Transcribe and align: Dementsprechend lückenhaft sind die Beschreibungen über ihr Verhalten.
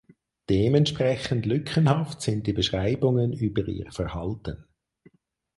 Dementsprechend 0.49 1.45
lückenhaft 1.45 2.23
sind 2.23 2.47
die 2.47 2.53
Beschreibungen 2.53 3.33
über 3.33 3.67
ihr 3.67 3.91
Verhalten. 3.91 4.65